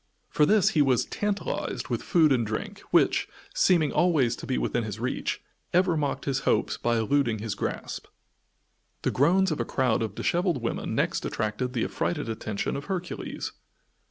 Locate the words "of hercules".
12.75-13.51